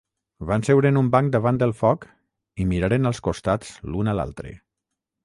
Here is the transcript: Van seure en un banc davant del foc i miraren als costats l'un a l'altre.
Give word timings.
Van 0.51 0.63
seure 0.67 0.87
en 0.89 0.95
un 1.01 1.11
banc 1.15 1.29
davant 1.35 1.59
del 1.63 1.73
foc 1.81 2.07
i 2.63 2.67
miraren 2.71 3.11
als 3.11 3.21
costats 3.29 3.75
l'un 3.97 4.11
a 4.11 4.17
l'altre. 4.23 4.57